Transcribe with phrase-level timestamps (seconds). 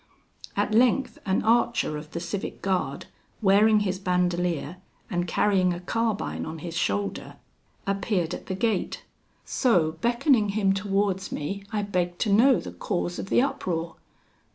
[0.57, 3.05] At length an archer of the civic guard,
[3.39, 4.77] wearing his bandolier,
[5.11, 7.35] and carrying a carbine on his shoulder,
[7.85, 9.03] appeared at the gate;
[9.45, 13.97] so, beckoning him towards me, I begged to know the cause of the uproar.